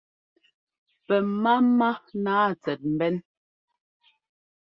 Pɛ 1.05 1.15
máma 1.43 1.89
nǎa 2.23 2.47
tsɛt 2.61 2.81
mbɛ́n. 2.93 3.15